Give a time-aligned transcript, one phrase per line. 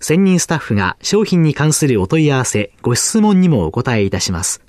[0.00, 4.62] 専任スタッフが商品に関するお問い合わせ、ご質問にもお答えいたします。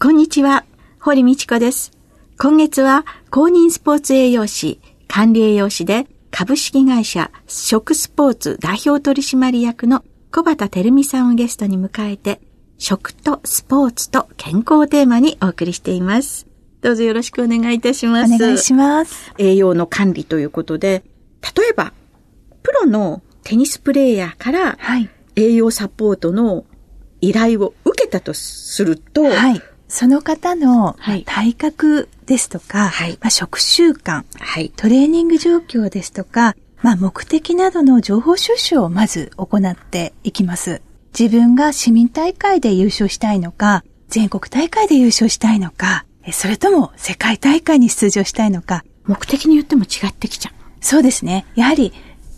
[0.00, 0.64] こんにちは、
[0.98, 1.92] 堀道子です。
[2.38, 12.40] 今月は公認スポーツ栄養士、管理栄養士で株式会社食スポーツ代表取締役の小畑照美さんをゲストに迎えて、
[12.78, 16.46] 食とスポーツと健康をテーマにお送りしています。
[16.82, 18.34] どうぞよろしくお願いいたします。
[18.34, 19.32] お願いします。
[19.38, 21.02] 栄養の管理ということで、
[21.56, 21.92] 例えば、
[22.62, 24.78] プロのテニスプレーヤーから、
[25.34, 26.64] 栄養サポートの
[27.20, 40.82] 依頼を受けたとすると、はい、その方の体格ですとか、はい、まあ、食習慣、はい、トレーニング状況ですとか、まあ、目的などの情報収集をまず行っていきます。
[41.18, 48.84] 自分が市民大会で優勝したいのか、全国大会で優勝したいのか、それとも世界大会に出場したいのか。
[49.04, 50.52] 目的によっても違ってきちゃう。
[50.80, 51.46] そうですね。
[51.54, 51.92] やはり、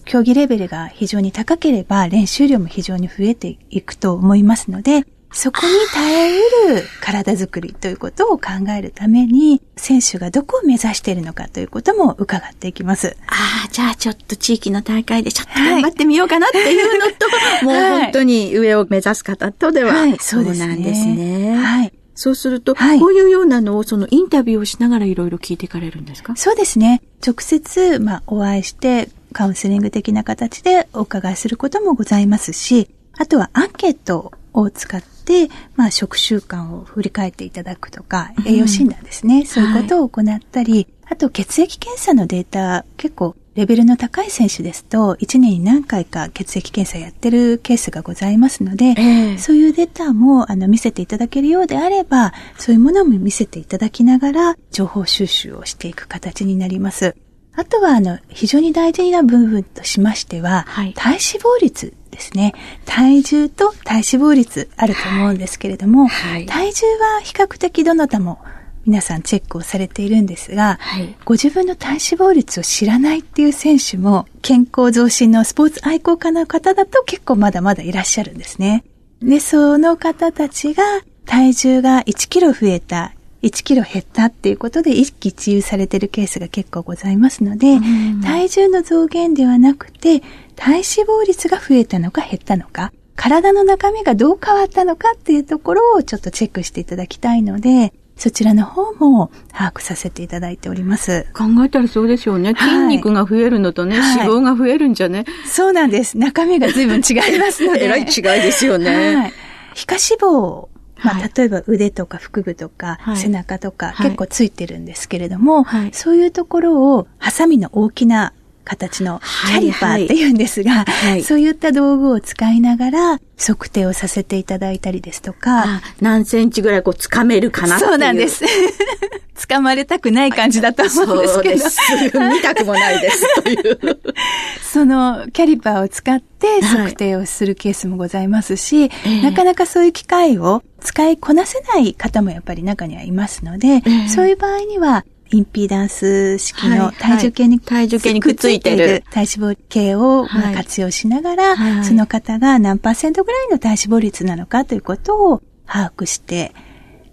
[0.04, 13.16] 競技レベルが非常に高ければ練習量も非常に増えていくと思いますので、そこに耐えうる体づくりということを考えるために、選手がどこを目指しているのかということも伺っていきます。
[13.26, 21.56] ああ、じゃあちょっと地域の大会でちょっと頑張ってみようかなっていうのと、 はい、もう本当に上を目指す方とでは、はい、そうなんですね。
[21.56, 21.92] はい。
[22.14, 26.36] そうすると、はい、こういうようなのをそのインタビューをしながらいろいろ聞いていかれるんですか？
[26.36, 27.00] そうですね。
[27.26, 57.14] 直接、まあ、お会いして、カウンセリング的な形でお伺いすることもございますし、あとはアンケートを使って、まあ、食習慣を振り返っていただくとか、栄養診断ですね、うん、そういうことを行ったり、はい、あと血液検査のデータ、結構レベルの高い選手ですと、1年に何回か血液検査やってるケースがございますので、えー、そういうデータもあの見せていただけるようであれば、そういうものも見せていただきながら、情報収集をしていく形になります。
[57.54, 62.54] あとは、あの、非常に大事な部分としましては、はい、体脂肪率ですね。
[62.86, 68.38] 体重と体脂肪率あると思うんですけれども、はい、体重は比較的どなたも
[68.86, 78.84] 皆さんチェックをされているんですが、はい、ご自分の体脂肪率を知らないっていう選手も健康増進のスポーツ愛好家の方だと結構まだまだいらっしゃるんですね。
[79.20, 80.82] で、その方たちが
[81.26, 87.78] 体重が1キロ増えた、1キロ減ったっていうことで意識一憂されているケースが結構ございますので、
[88.22, 90.20] 体重の増減ではなくて、
[90.56, 101.26] 体脂肪率が増えたのか減ったのか、体の中身がどう変わったのかっていうところをちょっとチェックしていただきたいので、そちらの方も把握させていただいております。
[101.32, 102.54] 考えたらそうでしょうね。
[102.54, 105.24] 筋肉が増えるのとね、はい、脂肪が増えるんじゃね。
[105.46, 106.16] そうなんです。
[106.18, 107.84] 中身が随分違いますので。
[107.86, 109.16] えらい違いですよね。
[109.16, 109.32] はい、
[109.74, 110.71] 皮下脂肪
[111.02, 118.32] まあ、例えば腕とか腹部とか背中とか結構ついてるんですけれども、はい、そういうところをハサミの大きな
[118.64, 125.82] 形のキャリパーっていうんですが、はいはい、そういった道具を使いながら測定をさせていただいたりですとか。
[126.00, 127.90] 何センチぐらいこう掴めるかなっていう。
[127.90, 128.44] そうなんです。
[129.36, 131.58] 掴まれたくない感じだと思うんですけど。
[131.58, 132.18] そうです。
[132.18, 133.42] 見たくもないです。
[133.42, 134.00] という。
[134.62, 149.02] そのキャリパーを使って測定をするケースもございますし、はい、なかなかそういう機械を使いこなせない方もやっぱり中にはいますので、えー、そういう場合にはインピーダンス式の体重計に、体重計にくっついてる。
[149.10, 156.54] 体脂肪計を活用しながら、はい、その方が何パーセントぐらいの体脂肪率なのかということを把握して、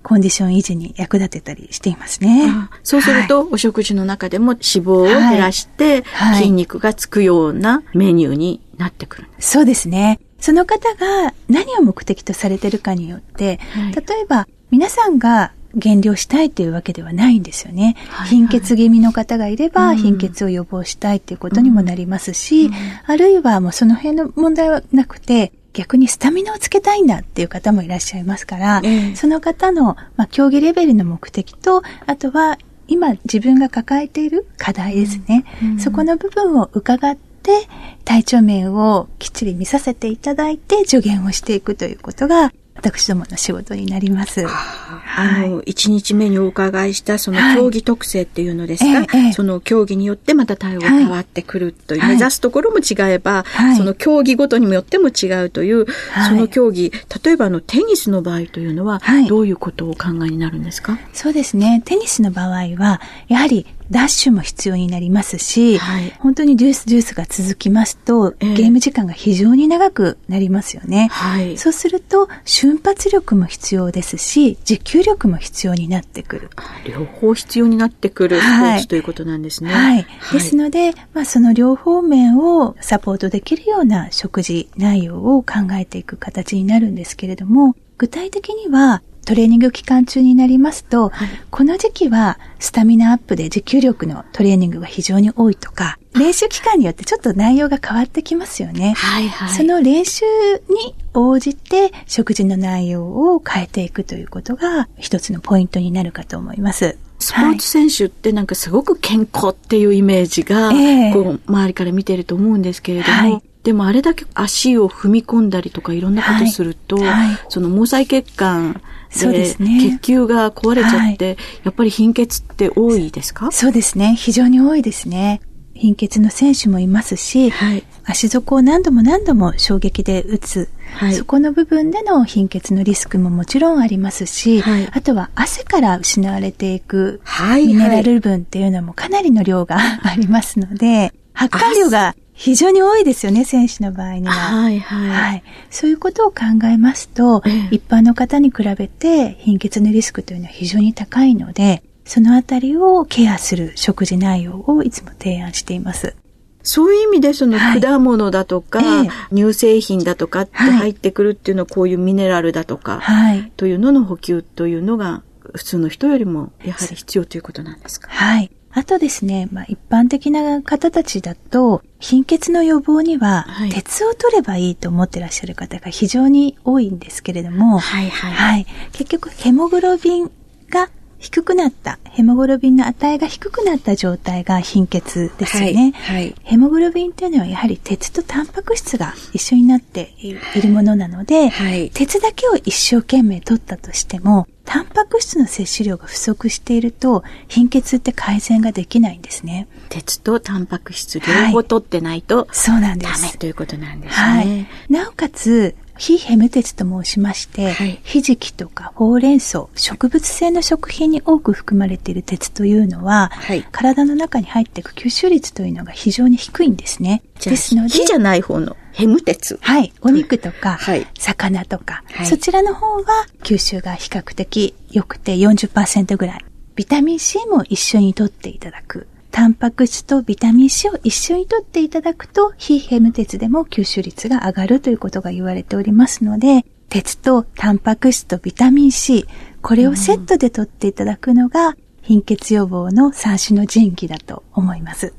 [0.04, 2.52] コンディション維持に役立てたりしていますね。
[2.84, 6.04] そうすると、はい、お食事の中でも脂肪を減らして、
[6.36, 10.20] 筋肉がつくようなメニューになってくるんです、そうですね。
[10.40, 13.60] その方が何を目的とされているかによって、
[13.94, 17.96] 例えば皆さんが減量したいというわけではないんですよね。
[18.10, 18.30] はいはい。
[18.30, 19.98] 貧血気味の方がいれば、うん。
[19.98, 22.74] 貧血を予防したいということにもなりますし、うん。
[23.06, 29.16] あるいはもうその辺の問題はなくて、逆にスタミナをつけたいんだっていう方もいらっしゃいますから、ええ。
[29.16, 32.58] その方の、まあ、競技レベルの目的と、あとは
[32.88, 35.46] 今自分が抱えている課題ですね。
[35.64, 35.80] うん。
[35.80, 37.68] そこの部分を伺って、
[38.04, 44.46] 体調面をきっちり見させていただいて助言をしていくということが、私どもの仕事になります。
[44.48, 52.10] あの、一日目にお伺いしたそのはい競技特性っていうのですか、その競技によってまた対応が変わってくるという、はい。
[52.16, 53.76] 目指すところも違えば、はい。
[53.76, 56.30] その競技ごとによっても違うという、はい。
[56.30, 56.92] その競技、
[57.24, 59.28] 例えばあのテニスの場合というのは、はい。
[59.28, 60.98] どういうことをお考えになるんですか？
[61.12, 61.82] そうですね。
[61.84, 71.08] テニスの場合は、やはりダッシュも必要になりますし、はい本当にデュースデュースが続きますと、ええゲーム時間が非常に長くなりますよね。
[71.12, 71.58] はい。
[71.58, 76.50] そうすると、瞬発力も必要ですし、持久力も必要になってくる。
[76.86, 79.72] 両方必要になってくるスポーツということなんですね。
[79.72, 80.06] はい。
[80.34, 98.94] ですので、まあその両方面をサポートできるような食事内容を考えていく形になるんですけれども、具体的にはトレーニング期間中になりますと、はいこの時期はスタミナアップで持久力のトレーニングが非常に多いとか、練習期間によってちょっと内容が変わってきますよね。
[98.94, 99.50] はいはい。
[99.50, 100.26] その練習
[100.70, 106.98] に応じて食事の内容を変えていくということが一つのポイントになるかと思います。
[107.20, 119.98] スポーツ選手ってなんかすごく健康っていうイメージが、ええこう周りから見てると思うんですけれども、はいでもあれだけ足を踏み込んだりとかいろんなことすると、はいはいその毛細血管そうでですね。
[119.98, 123.52] 血球が壊れちゃって、やっぱり貧血って多いですか？
[123.52, 124.16] そうですね。
[124.18, 125.42] 非常に多いですね。
[125.74, 127.84] 貧血の選手もいますし、はい。
[128.04, 131.14] 足底を何度も何度も衝撃で打つ、はい。
[131.14, 134.90] そこの部分での貧血のリスクももちろんありますし、はい。
[134.92, 144.32] あとは汗から失われていくはいミネラル分っていうのもかなりの量が ありますので、発汗量が非常に多いですよね、選手の場合には。
[144.32, 145.10] はいはい。
[145.10, 145.44] はい。
[145.70, 146.38] そういうことを考
[146.72, 156.16] えますと、ええ一般の方に比べて貧血のリスクというのは非常に高いので、そのあたりをケアする食事内容をいつも提案しています。
[156.64, 163.52] そういう意味でそのはい果物だとか、ええ乳製品だとかってはい入ってくるっていうのはこういうミネラルだとか、はい。
[163.58, 165.24] というのの補給というのが
[165.56, 168.08] 普通の人よりもやはり必要ということなんですか？
[168.10, 168.50] はい。
[168.80, 178.32] あとですね、まあ、一般的な方たちだと、貧血の予防にははい、鉄を取ればいいと思ってらっしゃる方が非常に多いんですけれども、はいはい。
[178.32, 178.66] はい。
[178.94, 180.32] 結局、ヘモグロビン
[180.70, 185.92] が低くなった、ヘモグロビンの値が低くなった状態が貧血ですよね。
[185.96, 186.36] はいはい。
[186.44, 191.90] ヘモグロビンっていうのはやはり鉄とタンパク質が一緒になっているものなので、はい。
[191.94, 199.68] 鉄だけを一生懸命取ったとしても、タンパク質の摂取量が不足していると、貧血って改善ができないんですね。
[199.90, 203.40] 鉄とタンパク質両方取ってないとそうなんでダメす。
[203.40, 204.70] ということなんですはいね。。
[204.88, 217.24] なおかつ、非ヘム鉄と申しまして、はいひじきとかほうれん草、植物性の食品に多く含まれている鉄というのは、はい体の中に入っていく吸収率というのが非常に低いんですね。
[217.44, 219.58] ですので、火じゃない方のヘム鉄。
[219.62, 219.94] はい。
[220.02, 226.46] お肉とか、はい魚とか、はいそちらの方は吸収が比較的良くて40%ぐらい。
[226.76, 229.08] ビタミン C も一緒に取っていただく。
[229.32, 239.28] タンパク質とビタミン C を一緒に取っていただくと、非ヘム鉄でも吸収率が上がるということが言われておりますので、鉄とタンパク質とビタミン C、
[239.62, 245.14] これをセットで取っていただくのが、貧血予防の三種の神器だと思います。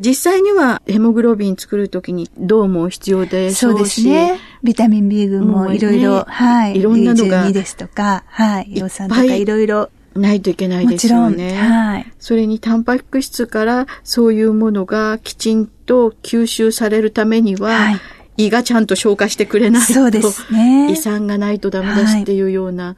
[0.00, 4.38] 実際にはヘモグロビン作るときに銅も必要でしそうでょうし、すね。
[4.62, 6.78] ビタミン B 群もいろいろ、ねはい。
[6.78, 8.72] いろんなのが B12 ですとか、はい。
[8.74, 9.90] 葉酸とかいろいろ。
[10.14, 11.54] ないといけないですもちろん、よね。
[11.54, 12.12] はい。
[12.18, 18.00] それにタンパク質からそういうものがきちんと吸収されるためには、はい
[18.36, 22.96] 胃がちゃんと消化してくれないと、そうですね胃酸がないとダメだしっていうような、い、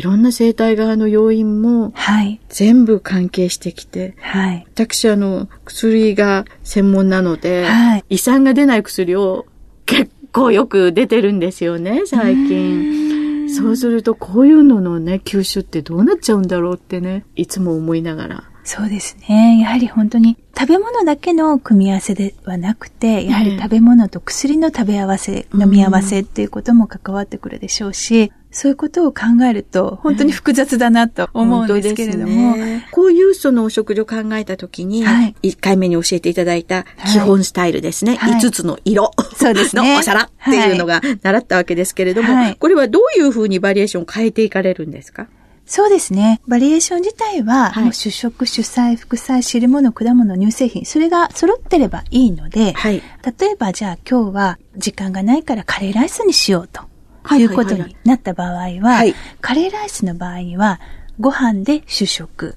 [0.00, 2.40] ろんな生態側の要因もはい。
[2.48, 4.66] 全部関係してきて、はい。
[4.72, 9.46] 私あの、薬が専門なので、はい胃酸が出ない薬を
[9.84, 13.48] 結構よく出てるんですよね、最近。
[13.54, 18.44] そうすると、こういうののね、吸収ってどうなっちゃうんだろうってね、いつも思いながら。
[18.64, 19.58] そうですね。
[19.60, 32.86] やはり本当に食べ物だけの組み合わせではなくて、やはり食べ物と薬の食べ合わせ、飲み合わせっていうことも関わってくるでしょうし、そういうことを考えると、本当に複雑だなと思うんですけれども、ね。
[32.92, 35.34] こういうそのお食事を考えたときに、はい。
[35.42, 38.16] 1回目に教えていただいた基本スタイルですね。
[38.16, 38.40] はい。
[38.40, 39.94] 5つの色そうですね。
[39.94, 42.56] のお皿っていうのが習ったわけですけれども、はい。
[42.56, 45.26] これはどういうふうにバリエーションを変えていかれるんですか？
[45.64, 46.42] そうですね。
[46.46, 47.92] バリエーション自体は、はい。
[47.94, 53.02] 主食、主菜、副菜、汁物、果物、乳製品、それが揃ってればいいので、はい。
[53.40, 56.82] 例えばじゃあ今日は時間がないからカレーライスにしようと。
[57.22, 60.80] はいいうことになった場合は、はいカレーライスの場合には、
[61.20, 62.56] ご飯で主食。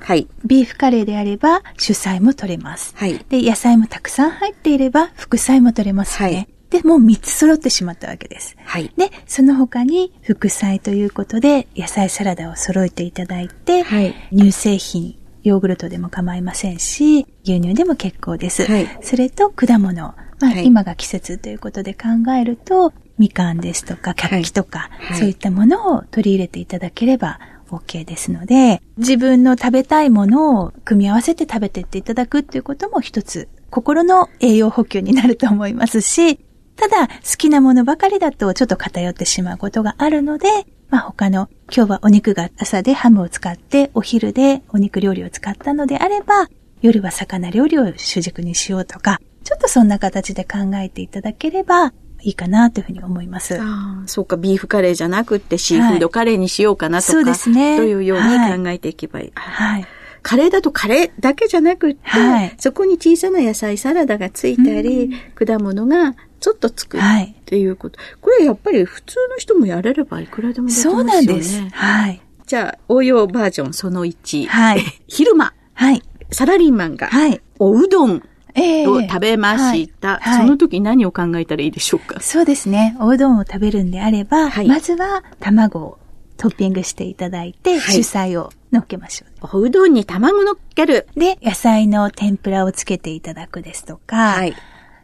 [0.00, 0.28] はい。
[0.44, 2.94] ビーフカレーであれば主菜も取れます。
[2.96, 3.24] はい。
[3.28, 6.36] で、野菜もたくさん入っていれば副菜も取れますよね。
[6.36, 8.56] はいで、もう3つ揃ってしまったわけです。
[8.64, 8.92] はい。
[8.96, 18.64] で、その他に副菜ということで野菜サラダを揃えていただいて、はい乳製品、ヨーグルトでも構いませんし、牛乳でも結構です。
[18.70, 19.94] はいそれと果物。
[19.94, 25.18] まあ、はい今が季節ということで考えると、みかんですとか、キャッキとか、はい。
[25.18, 27.38] そういったものを取り入れていただければ
[27.70, 36.40] OK ですので、自分の食べたいものを組み合わせて食べていっていただくっていうことも一つ、心の栄養補給になると思いますし、
[36.76, 40.48] ただ、好きなものばかりだとちょっと偏ってしまうことがあるので、
[40.88, 46.48] まあ他の、今日はお肉が朝でハムを使って、お昼でお肉料理を使ったのであれば、
[46.80, 53.58] 夜は魚料理を主軸にしようとか、ちょっとそんな形で考えていただければいいかなというふうに思います。
[53.60, 59.32] ああ、そうか、ビーフカレーじゃなくってシーフードカレーにしようかなとか、そうですねというようはいに考えていけばいい？
[59.34, 59.86] はい。
[60.22, 67.34] カレーだとカレーだけじゃなくって、はいそこに小さな野菜サラダがついたり、果物がちょっとつくっはい。
[67.46, 67.98] ていうこと。
[68.20, 70.98] これやっぱり普通の人もやれればいくらでもできますよね。
[70.98, 71.60] そうなんです。
[71.70, 72.20] はい。
[72.46, 74.46] じゃあ、応用バージョンその1。
[74.46, 74.82] はい。
[75.08, 76.02] 昼間、はい。
[76.32, 77.40] サラリーマンがはい。
[77.58, 80.18] おうどんええを食べました？
[80.18, 82.20] はいはいその時何を考えたらいいでしょうか？
[82.20, 82.96] そうですね。
[83.00, 85.98] おうどんを食べるんであれば、はいまずは卵を
[86.36, 89.58] トッピングしていただいて、はい主菜を乗っけましょう。
[89.58, 91.06] おうどんに卵乗っける。
[91.16, 94.54] で、野菜の天ぷらをつけていただくですとか、はい。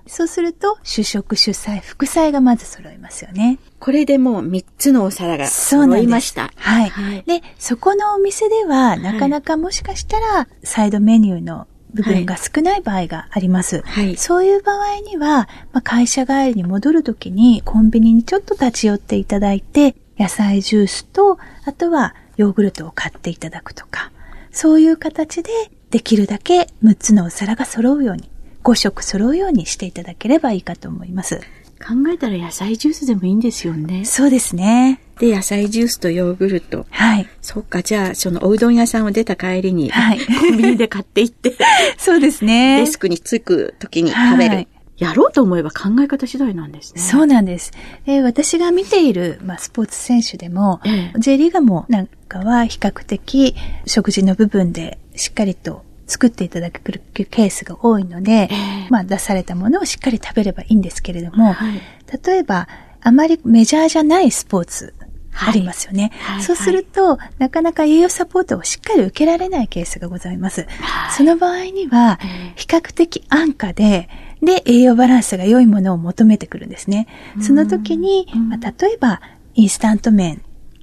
[0.08, 3.58] そうすると、主食、主菜、副菜がまず揃いますよね。
[3.80, 5.48] これでもう3つのお皿が。
[5.48, 6.52] 揃いました。
[6.54, 6.88] はい。
[6.88, 13.82] はいで、そこのお店では、なかなかもしかしたら、サイドメニューの部分が少ない場合があります。
[13.82, 24.10] はいそういう場合には、まあ、会社帰りに戻るときに、コンビニにちょっと立ち寄っていただいて、野菜ジュースと、あとはヨーグルトを買っていただくとか、
[24.50, 25.50] そういう形で、
[25.90, 28.28] できるだけ6つのお皿が揃うように、
[28.64, 31.40] 5食揃うようにしていただければいいかと思います。
[31.78, 34.04] 考えたら野菜ジュースでもいいんですよね。
[34.04, 35.00] そうですね。
[35.18, 36.86] で、野菜ジュースとヨーグルト。
[36.90, 37.28] はい。
[37.40, 41.56] そっか、じゃあ、そのおうどん屋さんを出た帰りに、はいコンビニで買っていって、
[41.96, 42.80] そうですね。
[42.80, 44.54] デスクに着く時に食べる。
[44.56, 44.68] はい
[44.98, 47.02] やろうと思えば考え方次第なんですね。
[47.02, 47.70] そうなんです。
[48.06, 53.54] で私が見ている、まあ、スポーツ選手でも、ええ J リーガもなんかは比較的
[53.86, 61.80] 食事の部分でしっかりと作っていただけるケースが多いので、ええまあ出されたものをしっかり食べればいいんですけれども、はい
[62.24, 62.68] 例えば
[63.02, 65.05] あまりメジャーじゃないスポーツはい
[65.38, 66.12] ありますよね。
[66.20, 70.66] はいそうすると、なかなか栄養サポートをしっかり受けられないケースがございます。
[70.80, 71.12] はい。
[71.12, 74.08] その場合にはええ、比較的安価で、
[74.42, 77.06] で、栄養バランスが良いものを求めてくるんですね。
[77.40, 78.48] その時に、うん。
[78.50, 79.20] まあ、例えば、
[79.54, 80.42] インスタント麺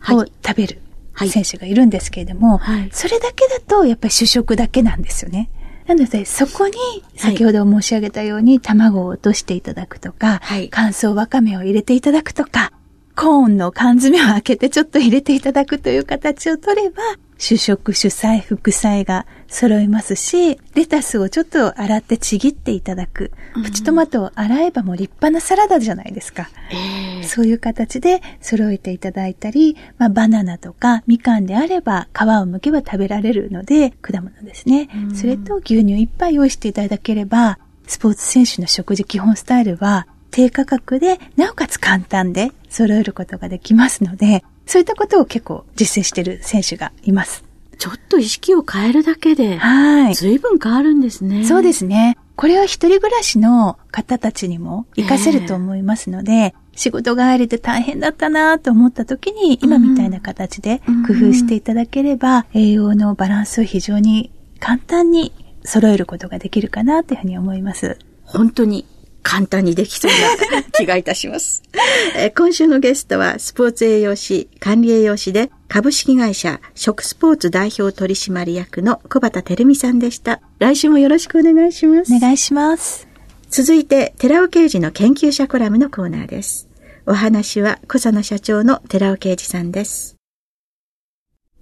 [0.10, 0.32] をはい。
[0.46, 0.82] 食べる
[1.14, 1.30] はい。
[1.30, 2.90] 選手がいるんですけれども、はい。
[2.92, 5.50] それだけだとやっぱり主食だけなんですよね。
[5.86, 6.74] なので、そこに、
[7.16, 10.70] 先ほど申し上げたように、卵を落としていただくとか、はい。
[10.72, 12.72] 乾燥わかめを入れていただくとか、
[13.16, 17.02] コーンの缶詰を開けてちょっと入れていただくという形を取れば、
[17.38, 23.32] 主食、主菜、副菜が揃いますし、レタスをちょっと洗ってちぎっていただく。
[23.64, 26.50] プチトマトを洗えばもう立派なサラダじゃないですか。
[26.72, 34.90] ええそういう形で揃えていただいたり、まあ、バナナとかみかんであれば皮を剥けば食べられるので、果物ですね。
[35.14, 47.46] それと牛乳いっぱい用意していただければ、スポーツ選手の食事基本スタイルは低価格で、なおかつ簡単で揃えることができますので、そういったことを結構実践している選手がいます。
[47.78, 50.16] ちょっと意識を変えるだけで、はい。
[50.16, 51.46] 随分変わるんですね。
[51.46, 52.18] そうですね。
[52.36, 65.32] これは一人暮らしの方たちにも活かせると思いますので、仕事帰りで大変だったなと思った時に、今みたいな形で工夫していただければ、栄養のバランスを非常に簡単に
[65.64, 68.00] 揃えることができるかなというふうに思います。
[68.24, 68.86] 本当に
[69.24, 70.12] 簡単にできそう
[70.52, 71.64] な気がいたします。
[72.16, 80.42] えー今週のゲストはスポーツ栄養士、管理栄養士で株式会社食スポーツ代表取締役の小畑照美さんでした。
[80.60, 82.14] 来週もよろしくお願いします。
[82.14, 83.08] お願いします。
[83.50, 86.68] 続いて、寺尾刑事の研究者コラムのコーナーです。
[87.06, 90.16] お話は小佐野社長の寺尾刑事さんです。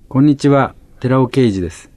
[0.07, 1.89] こんにちは、寺尾啓二です。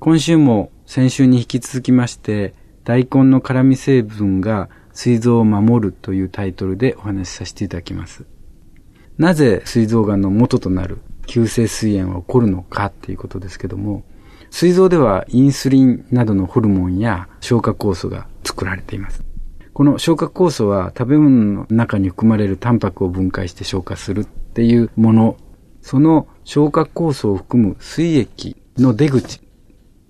[0.00, 8.24] 今週も先週に引き続きまして、大根の辛味成分が膵臓を守るというタイトルでお話しさせていただきます。
[9.18, 14.04] なぜ膵臓がんの元となる急性膵炎は起こるのかっていうことですけども、
[14.50, 19.22] 膵臓ではインスリンなどのホルモンや消化酵素が作られています。
[19.72, 25.36] この消化酵素は食べ物の中に含まれるタンパクを分解して消化するっていうもの、
[25.80, 29.40] その消化酵素を含む膵液の出口、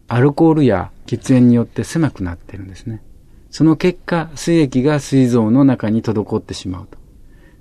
[0.09, 3.03] アルコールや血縁によって狭くなってるんですね。
[3.51, 6.99] その結果、膵液が膵臓の中に滞ってしまうと。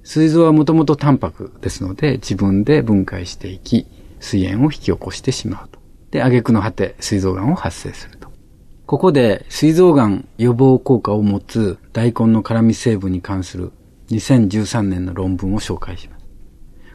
[0.04, 3.86] 膵臓はもともとタンパクですので、自分で分解していき、
[4.20, 5.80] 膵炎を引き起こしてしまうと。
[6.12, 8.30] で、挙句の果て、膵臓癌を発生すると。
[8.86, 13.72] ここで、膵臓癌予防効果を持つ大根の辛味成分に関する
[14.10, 16.26] 2013年の論文を紹介します。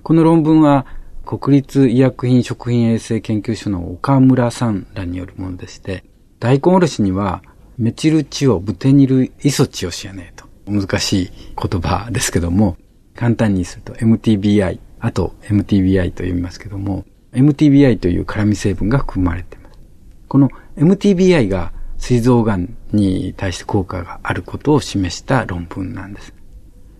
[0.02, 0.86] この論文は、
[1.24, 6.04] 国立医薬品食品衛生研究所の岡村さんらによるものでして、
[6.38, 7.42] 大根おろしには
[7.78, 12.76] メチルチオブテニルイソチオシアネと難しい言葉ですけども、
[13.14, 19.78] 簡単にすると MTBI、あと MTBI と読みますけども、MTBI という辛味成分が含まれています。
[20.28, 26.34] この MTBI が膵臓がんに対して効果があることを示した論文なんです。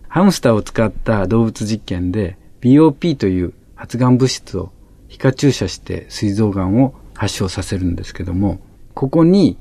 [0.07, 4.71] ハムスターを使った動物実験で BOP という発がん物質を
[5.07, 8.59] 皮下注射して膵臓がんを発症させるんですけども、
[8.97, 9.59] ここに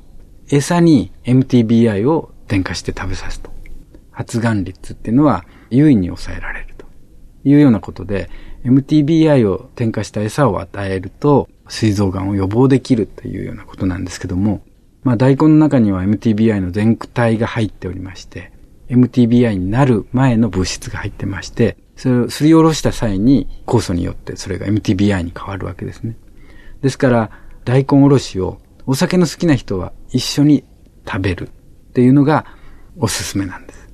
[0.49, 3.51] 餌に MTBI を添加して食べさすと。
[4.11, 6.87] 発がん率っていうのは優位に抑えられると
[7.45, 8.31] いうようなことで、
[8.65, 14.63] MTBI を添加した餌を与えると、膵臓がんを予防できるというようなことなんですけども、
[15.03, 18.53] まあ大根の中には MTBI の全体が入っておりまして、
[18.89, 26.17] MTBI になる前の物質が入ってまして、それをすりおろした際に酵素によってそれが MTBI に変わるわけですね。
[26.81, 27.31] ですから、
[27.67, 30.65] 大根おろしをお酒の好きな人は一緒に
[31.05, 32.47] 食べるっていうのが
[32.97, 33.89] おすすめなんです。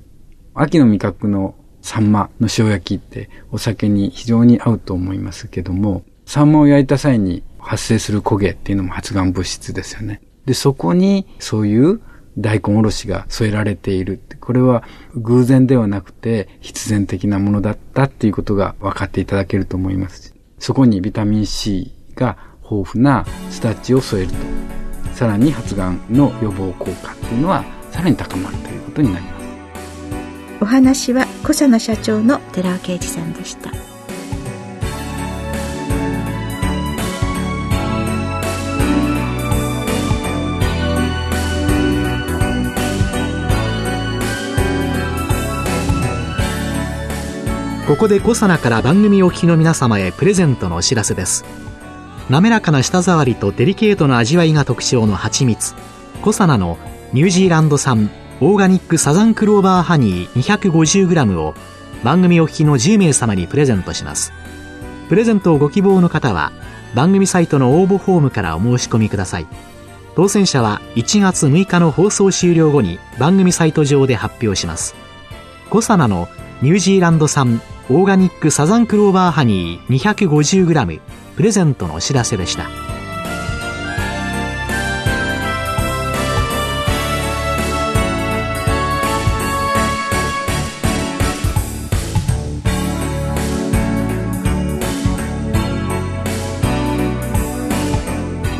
[0.53, 10.21] 秋の味覚のサンマの塩焼きってお酒に非常に合うと思いますけども、サンマを焼いた際に発生する焦げっていうのも発がん物質ですよね。
[10.45, 11.99] で、そこにそういう
[12.37, 14.21] 大根おろしが添えられている。
[14.39, 14.83] これは
[15.15, 20.35] 偶然ではなくて必然的なものだったっていうことが分かっていただけると思います。
[20.59, 24.82] そこにビタミン C が豊富なスタッチを添えると、
[25.13, 29.43] さらに発がんの予防効果っていうのはさらに高まるということになります。
[30.61, 33.71] お話は小佐野社長の寺尾啓二さんでした。
[47.87, 51.43] ここでコサナから番組お聞きの皆様へプレゼントのお知らせです
[52.33, 55.75] 滑らかな舌触りとデリケートな味わいが特徴の蜂蜜。
[56.23, 56.79] コサナの
[57.11, 58.09] ニュージーランド産
[58.41, 61.53] オーガニックサザンクローバーハニー 250g を
[62.03, 64.33] 番組お聞きの10名様にプレゼントします。
[65.09, 66.51] プレゼントをご希望の方は
[66.95, 69.45] 番組サイトの応募フォームからお申し込みください。
[70.15, 74.95] 当選者は1月6日の放送終了後に番組サイト上で発表します。
[75.69, 76.27] コサナの
[76.63, 80.99] ニュージーランド産オーガニックサザンクローバーハニー 250g
[81.35, 82.69] プレゼントのお知らせでした。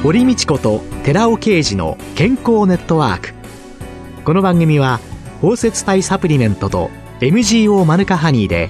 [0.03, 3.33] 堀道子と寺尾啓二の健康ネットワーク
[4.25, 4.99] この番組は
[5.39, 6.89] 包摂体サプリメントと
[7.21, 8.69] MGO マヌカハニーで